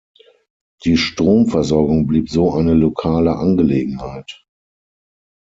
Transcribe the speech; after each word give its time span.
Die 0.83 0.97
Stromversorgung 0.97 2.07
blieb 2.07 2.27
so 2.27 2.51
eine 2.55 2.73
lokale 2.73 3.35
Angelegenheit. 3.35 4.47